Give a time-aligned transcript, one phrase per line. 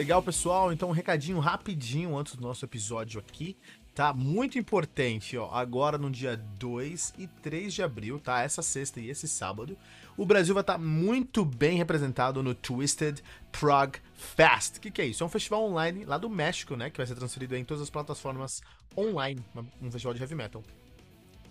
[0.00, 0.72] Legal, pessoal.
[0.72, 3.54] Então, um recadinho rapidinho antes do nosso episódio aqui,
[3.94, 4.14] tá?
[4.14, 5.50] Muito importante, ó.
[5.52, 8.40] Agora no dia 2 e 3 de abril, tá?
[8.40, 9.76] Essa sexta e esse sábado,
[10.16, 13.20] o Brasil vai estar tá muito bem representado no Twisted
[13.52, 14.78] Prague Fest.
[14.78, 15.22] O que, que é isso?
[15.22, 16.88] É um festival online lá do México, né?
[16.88, 18.62] Que vai ser transferido em todas as plataformas
[18.96, 19.44] online.
[19.82, 20.64] Um festival de heavy metal.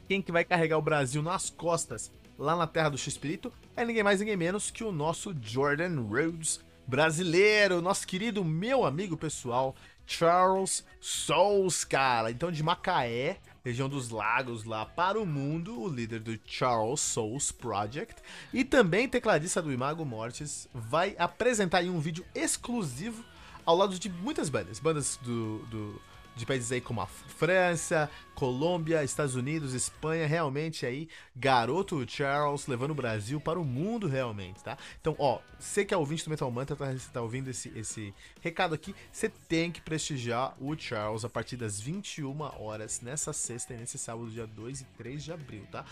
[0.08, 4.02] Quem que vai carregar o Brasil nas costas lá na terra do X-Espírito é ninguém
[4.02, 9.75] mais, ninguém menos que o nosso Jordan Rhodes brasileiro, nosso querido meu amigo pessoal,
[10.07, 12.31] Charles Souls, cara.
[12.31, 17.52] Então, de Macaé, região dos lagos lá para o mundo, o líder do Charles Souls
[17.52, 18.20] Project
[18.52, 23.23] e também tecladista do Imago Mortis, vai apresentar em um vídeo exclusivo
[23.63, 26.01] ao lado de muitas bandas, bandas do, do
[26.39, 32.91] de países aí como a França, Colômbia, Estados Unidos, Espanha, realmente aí, garoto Charles levando
[32.91, 34.77] o Brasil para o mundo realmente, tá?
[35.01, 38.73] Então, ó, você que é ouvinte do Metal Mantra, tá, tá ouvindo esse, esse recado
[38.73, 43.77] aqui, você tem que prestigiar o Charles a partir das 21 horas nessa sexta e
[43.77, 45.84] nesse sábado, dia 2 e 3 de abril, tá?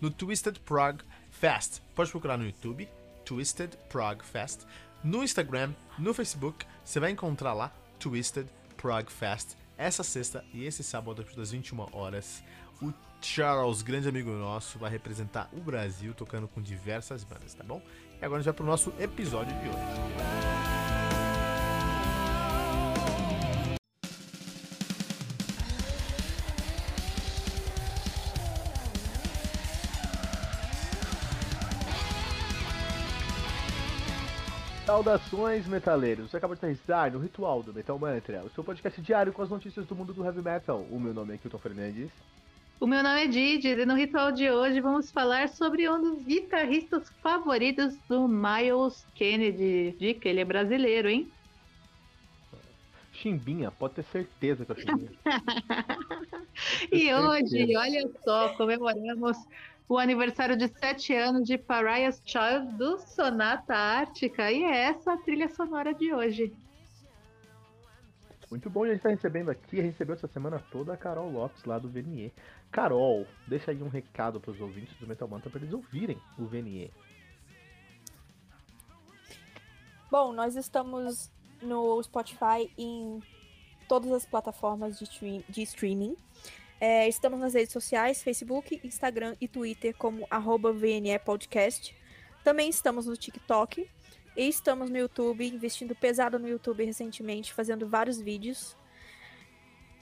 [0.00, 1.80] No Twisted Prague Fest.
[1.94, 2.88] Pode procurar no YouTube,
[3.24, 4.60] Twisted Prague Fest.
[5.02, 10.82] No Instagram, no Facebook, você vai encontrar lá Twisted Prague Fest essa sexta e esse
[10.82, 12.42] sábado, das 21 horas,
[12.80, 17.82] o Charles, grande amigo nosso, vai representar o Brasil tocando com diversas bandas, tá bom?
[18.20, 20.55] E agora a gente vai pro nosso episódio de hoje.
[34.96, 36.30] Saudações, metaleiros!
[36.30, 39.50] Você acaba de aterrissar no Ritual do Metal Mantra, o seu podcast diário com as
[39.50, 40.86] notícias do mundo do heavy metal.
[40.90, 42.10] O meu nome é Kilton Fernandes.
[42.80, 46.22] O meu nome é Didi e no Ritual de hoje vamos falar sobre um dos
[46.22, 49.94] guitarristas favoritos do Miles Kennedy.
[49.98, 51.30] Dica, ele é brasileiro, hein?
[53.12, 55.10] Chimbinha, pode ter certeza que é Chimbinha.
[56.90, 59.36] e hoje, olha só, comemoramos
[59.88, 64.50] o aniversário de sete anos de Pariah's Child do Sonata Ártica.
[64.50, 66.52] E é essa a trilha sonora de hoje.
[68.50, 71.78] Muito bom, a gente está recebendo aqui, recebeu essa semana toda a Carol Lopes lá
[71.78, 72.32] do VNE.
[72.70, 76.44] Carol, deixa aí um recado para os ouvintes do Metal Manta para eles ouvirem o
[76.44, 76.92] VNE.
[80.10, 83.20] Bom, nós estamos no Spotify em
[83.88, 86.16] todas as plataformas de, de streaming.
[86.78, 91.96] É, estamos nas redes sociais, Facebook, Instagram e Twitter como arroba VNE Podcast.
[92.44, 93.88] Também estamos no TikTok
[94.36, 98.76] e estamos no YouTube, investindo pesado no YouTube recentemente, fazendo vários vídeos.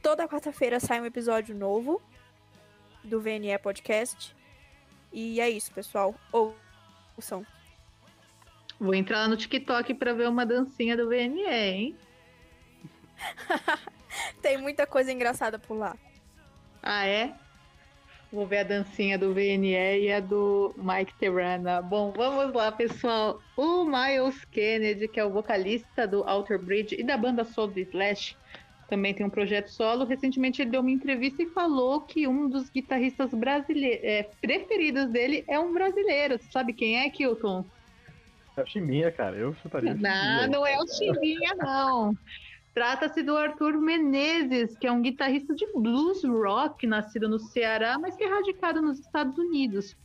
[0.03, 2.03] Toda quarta-feira sai um episódio novo
[3.05, 4.35] do VNE Podcast.
[5.13, 6.13] E é isso, pessoal.
[7.17, 7.47] Ouçam.
[8.81, 11.97] Vou entrar lá no TikTok para ver uma dancinha do VNE, hein?
[14.43, 15.97] Tem muita coisa engraçada por lá.
[16.87, 17.33] Ah, é?
[18.31, 21.81] Vou ver a dancinha do VNE e a do Mike Terrana.
[21.81, 23.41] Bom, vamos lá, pessoal.
[23.57, 28.37] O Miles Kennedy, que é o vocalista do Outer Bridge e da banda Soul Slash,
[28.87, 30.05] também tem um projeto solo.
[30.05, 35.43] Recentemente ele deu uma entrevista e falou que um dos guitarristas brasileiros é, preferidos dele
[35.49, 36.37] é um brasileiro.
[36.37, 37.65] Você sabe quem é, Kilton?
[38.59, 39.37] É o Chimbinha, cara.
[39.37, 39.95] Eu chutaria.
[39.95, 42.15] Não, não é o Chimbinha, não.
[42.75, 48.17] Trata-se do Arthur Menezes, que é um guitarrista de blues rock, nascido no Ceará, mas
[48.17, 49.97] que é radicado nos Estados Unidos.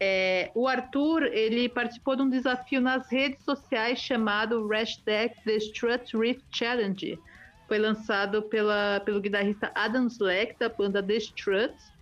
[0.00, 6.16] É, o Arthur ele participou de um desafio nas redes sociais chamado hashtag The Strut
[6.16, 7.18] Riff Challenge.
[7.66, 11.92] Foi lançado pela, pelo guitarrista Adam Slack, da banda The Struts,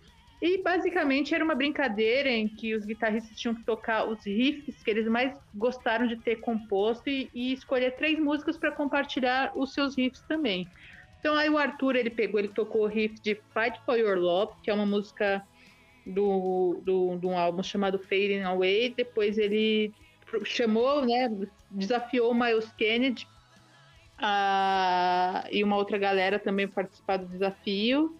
[0.41, 4.91] e basicamente era uma brincadeira em que os guitarristas tinham que tocar os riffs que
[4.91, 9.97] eles mais gostaram de ter composto e, e escolher três músicas para compartilhar os seus
[9.97, 10.67] riffs também.
[11.19, 14.53] Então aí o Arthur ele pegou, ele tocou o riff de Fight for Your Love,
[14.61, 15.43] que é uma música
[16.05, 18.93] do, do, de um álbum chamado Fading Away.
[18.95, 19.91] Depois ele
[20.43, 21.29] chamou, né,
[21.71, 23.27] desafiou o Miles Kennedy
[25.51, 28.15] e uma outra galera também participar do desafio.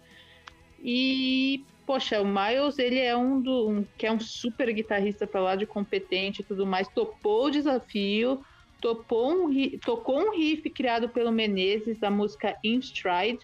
[0.82, 5.40] E poxa, o Miles, ele é um do um, que é um super guitarrista para
[5.40, 8.44] lá de competente e tudo mais, topou o desafio,
[8.78, 13.38] topou um, tocou um riff criado pelo Menezes da música In Stride.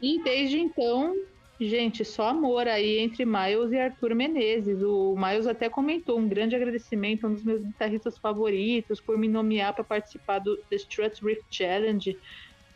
[0.00, 1.14] E desde então,
[1.60, 4.80] gente, só amor aí entre Miles e Arthur Menezes.
[4.82, 9.74] O Miles até comentou um grande agradecimento, um dos meus guitarristas favoritos, por me nomear
[9.74, 12.18] para participar do The Strut Riff Challenge.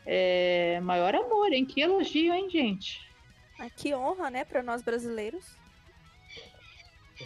[0.04, 1.64] É, maior amor, hein?
[1.64, 3.07] Que elogio, hein, gente?
[3.58, 5.56] Ah, que honra, né, para nós brasileiros.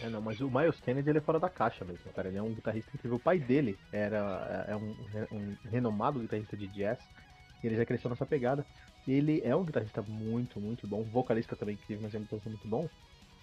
[0.01, 2.27] É, não, mas o Miles Kennedy ele é fora da caixa mesmo, cara.
[2.27, 3.17] Ele é um guitarrista incrível.
[3.17, 4.95] O pai dele era é um,
[5.31, 6.99] um renomado guitarrista de jazz.
[7.63, 8.65] Ele já cresceu nessa pegada.
[9.07, 11.03] Ele é um guitarrista muito, muito bom.
[11.03, 12.89] Vocalista também incrível, mas é um guitarrista muito bom.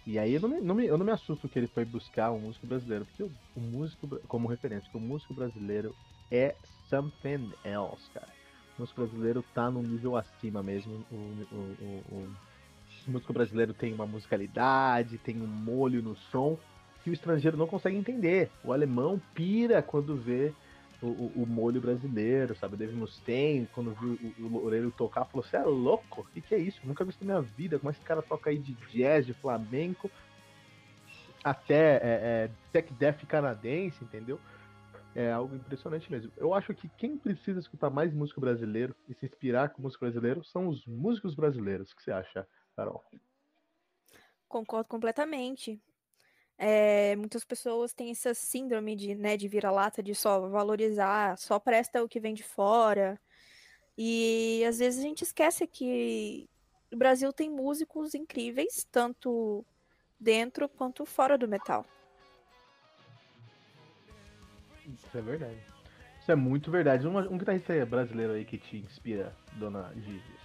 [0.07, 2.33] E aí eu não, me, não me, eu não me assusto que ele foi buscar
[2.33, 5.95] um músico brasileiro, porque o, o músico, como referência, porque o músico brasileiro
[6.31, 6.57] é
[6.89, 8.29] something else, cara.
[8.77, 11.05] O músico brasileiro tá num nível acima mesmo.
[11.13, 12.37] O, o, o
[13.11, 16.59] músico brasileiro tem uma musicalidade, tem um molho no som
[17.03, 18.51] que o estrangeiro não consegue entender.
[18.63, 20.53] O alemão pira quando vê
[21.03, 22.75] o, o, o molho brasileiro, sabe?
[22.75, 26.23] O Dave Mustaine, quando viu o, o Loureiro tocar, falou: Você é louco?
[26.23, 26.81] O que, que é isso?
[26.85, 27.79] Nunca vi isso na minha vida.
[27.79, 30.11] Como é que esse cara toca aí de jazz, de flamenco,
[31.43, 34.39] até é, é, tech death canadense, entendeu?
[35.15, 36.31] É algo impressionante mesmo.
[36.37, 40.45] Eu acho que quem precisa escutar mais músico brasileiro e se inspirar com músico brasileiro
[40.45, 41.91] são os músicos brasileiros.
[41.91, 42.47] O que você acha,
[42.77, 43.05] Carol?
[44.49, 45.81] Concordo completamente.
[46.59, 52.03] É, muitas pessoas têm essa síndrome de, né, de vira-lata, de só valorizar, só presta
[52.03, 53.19] o que vem de fora.
[53.97, 56.49] E às vezes a gente esquece que
[56.93, 59.65] o Brasil tem músicos incríveis, tanto
[60.19, 61.87] dentro quanto fora do metal.
[64.87, 65.61] Isso é verdade.
[66.21, 67.07] Isso é muito verdade.
[67.07, 70.40] Um, um guitarrista brasileiro aí que te inspira, dona Gigi.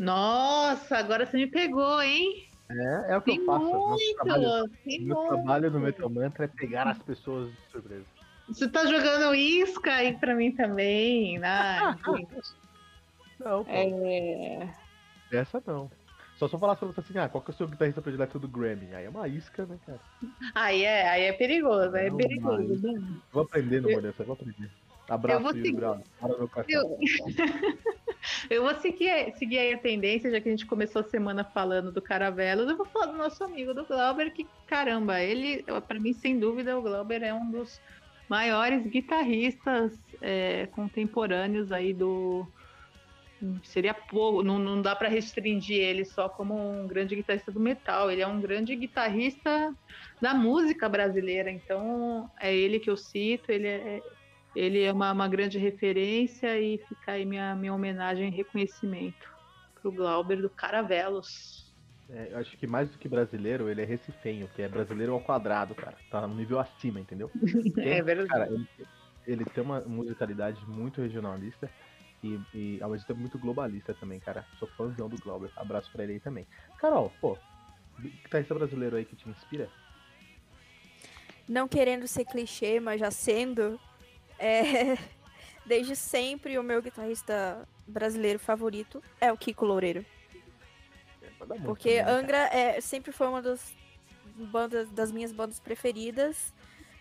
[0.00, 2.46] Nossa, agora você me pegou, hein?
[2.70, 3.64] É, é o que tem eu faço.
[3.66, 8.06] Muito, trabalho, meu trabalho no Metal Mantra é pegar as pessoas de surpresa.
[8.48, 11.94] Você tá jogando isca aí pra mim também, né?
[13.38, 13.70] não, pô.
[13.70, 14.70] É...
[15.30, 15.90] Essa não.
[16.38, 18.38] Só se eu falasse pra você assim, ah, qual que é o seu guitarrista predileto
[18.38, 18.94] do Grammy?
[18.94, 20.00] Aí é uma isca, né, cara?
[20.54, 22.90] Aí é, aí é perigoso, aí é perigoso.
[22.90, 23.02] Né?
[23.30, 24.00] Vou aprender no eu...
[24.00, 24.70] vou aprender.
[25.10, 25.76] Abraço, eu seguir...
[25.76, 26.98] Para meu Eu...
[28.48, 31.92] eu vou seguir, seguir aí a tendência, já que a gente começou a semana falando
[31.92, 36.12] do Caravelos, eu vou falar do nosso amigo do Glauber, que caramba, ele, para mim,
[36.12, 37.80] sem dúvida, o Glauber é um dos
[38.28, 42.46] maiores guitarristas é, contemporâneos aí do,
[43.64, 48.10] seria pouco, não, não dá para restringir ele só como um grande guitarrista do metal,
[48.10, 49.74] ele é um grande guitarrista
[50.20, 54.02] da música brasileira, então é ele que eu cito, ele é,
[54.54, 59.28] ele é uma, uma grande referência e fica aí minha, minha homenagem e reconhecimento
[59.80, 61.70] pro Glauber do Caravelos.
[62.08, 65.20] É, eu acho que mais do que brasileiro, ele é recifenho, que é brasileiro ao
[65.20, 65.96] quadrado, cara.
[66.10, 67.30] Tá no nível acima, entendeu?
[67.78, 68.28] é verdade.
[68.28, 68.68] Cara, ele,
[69.26, 71.70] ele tem uma musicalidade muito regionalista
[72.22, 74.44] e, e ao mesmo tempo muito globalista também, cara.
[74.58, 75.50] Sou fãzão do Glauber.
[75.56, 76.46] Abraço pra ele aí também.
[76.78, 77.38] Carol, pô,
[78.00, 79.68] guitarrista brasileiro aí que te inspira?
[81.48, 83.78] Não querendo ser clichê, mas já sendo,
[84.40, 84.98] é...
[85.70, 90.04] desde sempre o meu guitarrista brasileiro favorito é o Kiko Loureiro.
[91.22, 93.74] É, Porque também, Angra é, sempre foi uma das
[94.34, 96.52] bandas das minhas bandas preferidas.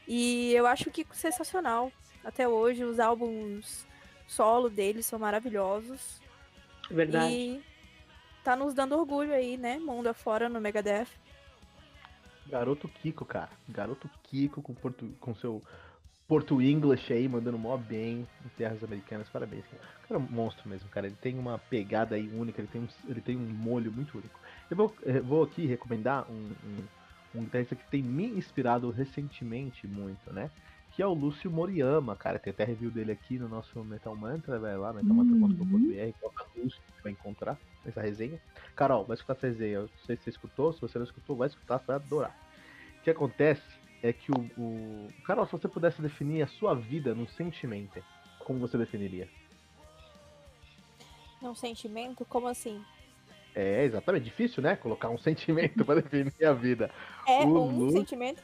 [0.08, 1.92] E eu acho o Kiko sensacional.
[2.24, 3.88] Até hoje, os álbuns
[4.28, 6.22] solo deles são maravilhosos.
[6.92, 7.34] Verdade.
[7.34, 7.64] E
[8.44, 9.80] tá nos dando orgulho aí, né?
[9.80, 11.08] Mundo afora no Megadeth.
[12.48, 13.50] Garoto Kiko, cara.
[13.68, 15.12] Garoto Kiko com, portu...
[15.20, 15.64] com seu
[16.30, 19.28] Porto English aí, mandando mó bem em terras americanas.
[19.30, 19.82] Parabéns, cara.
[19.82, 21.08] O cara é um monstro mesmo, cara.
[21.08, 24.40] Ele tem uma pegada aí única, ele tem um, ele tem um molho muito único.
[24.70, 29.88] Eu vou, eu vou aqui recomendar um, um, um guitarrista que tem me inspirado recentemente
[29.88, 30.52] muito, né?
[30.92, 32.38] que é o Lúcio Moriyama, cara.
[32.38, 37.12] Tem até review dele aqui no nosso Metal Mantra, vai lá, metalmantra.com.br, coloca Lúcio vai
[37.12, 38.40] encontrar essa resenha.
[38.76, 39.76] Carol, vai escutar essa resenha.
[39.76, 42.36] Eu não sei se você escutou, se você não escutou, vai escutar, você vai adorar.
[43.00, 45.10] O que acontece é que o, o.
[45.26, 48.04] Carol, se você pudesse definir a sua vida num sentimento,
[48.40, 49.28] como você definiria?
[51.42, 52.26] Num sentimento?
[52.26, 52.84] Como assim?
[53.56, 54.24] É, exatamente.
[54.26, 54.76] Difícil, né?
[54.76, 56.92] Colocar um sentimento para definir a vida.
[57.28, 57.92] É, o um Lu...
[57.92, 58.42] sentimento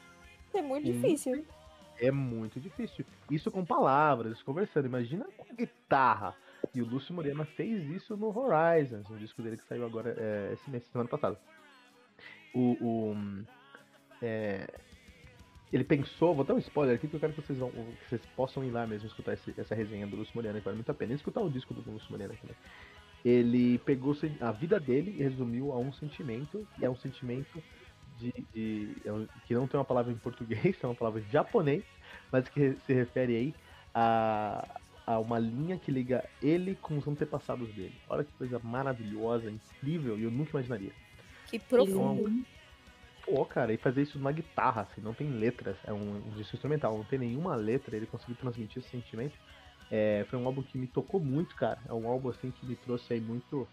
[0.54, 1.46] é muito difícil.
[2.00, 3.06] É muito difícil.
[3.32, 4.86] Isso com palavras, conversando.
[4.86, 6.36] Imagina com guitarra.
[6.74, 10.54] E o Lúcio Morena fez isso no Horizons, no disco dele que saiu agora é,
[10.54, 11.40] esse mês, semana passada.
[12.54, 13.46] O, o
[14.22, 14.68] é,
[15.72, 18.22] ele pensou, vou dar um spoiler aqui que eu quero que vocês, vão, que vocês
[18.36, 20.94] possam ir lá mesmo escutar esse, essa resenha do Lúcio Morena, que vale muito a
[20.94, 21.14] pena.
[21.14, 22.56] E escutar o disco do Lúcio Morena também.
[23.24, 27.62] Ele pegou a vida dele e resumiu a um sentimento, e é um sentimento
[28.20, 29.12] de, de, é
[29.48, 31.84] que não tem uma palavra em português, é uma palavra em japonês,
[32.32, 33.56] mas que se refere aí
[33.94, 37.96] a, a uma linha que liga ele com os antepassados dele.
[38.08, 40.92] Olha que coisa maravilhosa, incrível, e eu nunca imaginaria.
[41.48, 42.30] Que profundo.
[42.30, 42.46] Então,
[43.26, 46.56] pô, cara, e fazer isso na guitarra, assim, não tem letras, é um, um disco
[46.56, 49.36] instrumental, não tem nenhuma letra, ele conseguiu transmitir esse sentimento.
[49.92, 51.80] É, foi um álbum que me tocou muito, cara.
[51.88, 53.68] É um álbum assim que me trouxe aí muito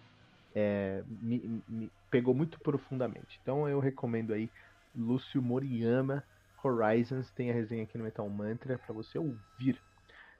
[0.55, 3.39] é, me, me, pegou muito profundamente.
[3.43, 4.51] Então eu recomendo aí
[4.95, 6.23] Lúcio Moriyama
[6.63, 7.31] Horizons.
[7.31, 9.81] Tem a resenha aqui no Metal Mantra para você ouvir.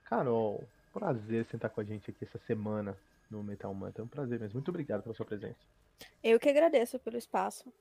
[0.05, 2.97] Carol, prazer sentar com a gente aqui essa semana
[3.31, 4.03] no Metal Mantra.
[4.03, 4.55] É um prazer mesmo.
[4.55, 5.57] Muito obrigado pela sua presença.
[6.23, 7.73] Eu que agradeço pelo espaço.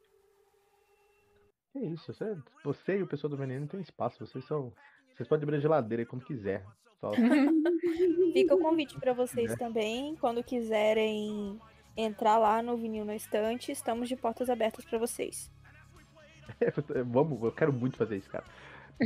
[1.75, 4.25] É isso, você, você e o pessoal do Veneno tem espaço.
[4.25, 4.73] Vocês são.
[5.13, 6.65] Vocês podem abrir a geladeira aí quando quiser.
[6.99, 7.11] Só...
[8.33, 10.15] Fica o convite para vocês também.
[10.17, 11.59] Quando quiserem
[11.95, 15.51] entrar lá no Vinil na Estante, estamos de portas abertas para vocês.
[17.07, 18.45] Vamos, eu quero muito fazer isso, cara.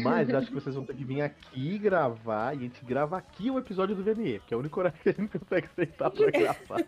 [0.03, 3.49] Mas acho que vocês vão ter que vir aqui gravar e a gente grava aqui
[3.49, 6.31] o episódio do VNE, que é o único horário que a gente consegue sentar pra
[6.31, 6.83] gravar.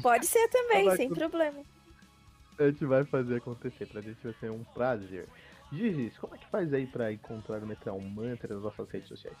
[0.00, 1.62] Pode ser também, sem problema.
[2.58, 5.26] A gente vai fazer acontecer, pra gente vai ser um prazer.
[5.72, 9.38] Gigi, como é que faz aí pra encontrar o Metal Mantra nas nossas redes sociais?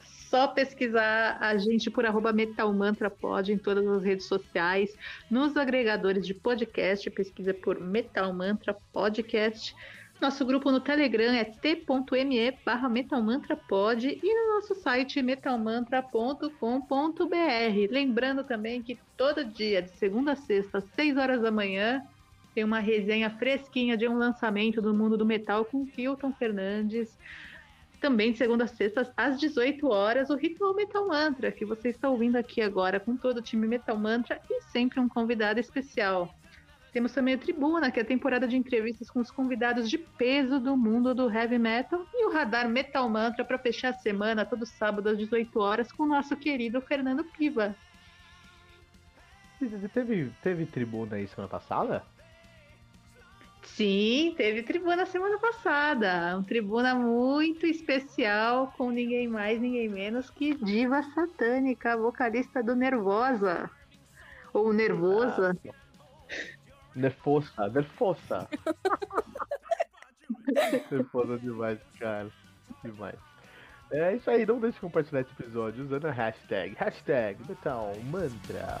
[0.00, 4.96] Só pesquisar a gente por arroba Metal Mantra Pod em todas as redes sociais,
[5.30, 9.74] nos agregadores de podcast, pesquisa por Metal Mantra Podcast.
[10.20, 17.90] Nosso grupo no Telegram é t.me barra metalmantrapod e no nosso site metalmantra.com.br.
[17.90, 22.02] Lembrando também que todo dia, de segunda a sexta, às 6 horas da manhã,
[22.54, 27.18] tem uma resenha fresquinha de um lançamento do mundo do metal com Kilton Fernandes.
[28.00, 32.08] Também de segunda a sexta, às 18 horas, o Ritual Metal Mantra, que você está
[32.08, 36.32] ouvindo aqui agora com todo o time Metal Mantra e sempre um convidado especial.
[36.92, 40.60] Temos também o Tribuna, que é a temporada de entrevistas com os convidados de peso
[40.60, 44.64] do mundo do heavy metal, e o Radar Metal Mantra para fechar a semana, todo
[44.64, 47.74] sábado às 18 horas, com o nosso querido Fernando Piva.
[49.92, 52.04] Teve, teve Tribuna aí semana passada?
[53.64, 56.36] Sim, teve tribuna semana passada.
[56.36, 63.70] Um tribuna muito especial com ninguém mais, ninguém menos que Diva Satânica, vocalista do Nervosa.
[64.52, 65.56] Ou Nervosa.
[65.68, 65.74] Ah,
[66.94, 68.48] Nerfosa, nerfosa.
[70.90, 72.30] nerfosa demais, cara.
[72.84, 73.18] Demais.
[73.90, 78.80] É isso aí, não deixe de compartilhar esse episódio usando a hashtag, hashtag Metal Mantra.